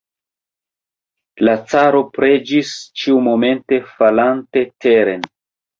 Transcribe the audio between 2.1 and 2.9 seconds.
preĝis,